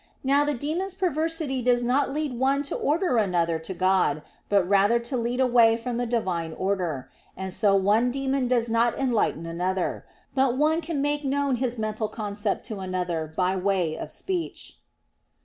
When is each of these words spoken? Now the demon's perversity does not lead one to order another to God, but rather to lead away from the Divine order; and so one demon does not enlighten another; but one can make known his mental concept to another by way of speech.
Now 0.23 0.43
the 0.43 0.55
demon's 0.55 0.95
perversity 0.95 1.61
does 1.61 1.83
not 1.83 2.09
lead 2.09 2.33
one 2.33 2.63
to 2.63 2.75
order 2.75 3.17
another 3.17 3.59
to 3.59 3.73
God, 3.75 4.23
but 4.49 4.67
rather 4.67 4.97
to 4.97 5.15
lead 5.15 5.39
away 5.39 5.77
from 5.77 5.97
the 5.97 6.07
Divine 6.07 6.53
order; 6.53 7.11
and 7.37 7.53
so 7.53 7.75
one 7.75 8.09
demon 8.09 8.47
does 8.47 8.67
not 8.67 8.97
enlighten 8.97 9.45
another; 9.45 10.07
but 10.33 10.57
one 10.57 10.81
can 10.81 11.03
make 11.03 11.23
known 11.23 11.57
his 11.57 11.77
mental 11.77 12.07
concept 12.07 12.65
to 12.65 12.79
another 12.79 13.31
by 13.37 13.55
way 13.55 13.95
of 13.95 14.09
speech. 14.09 14.79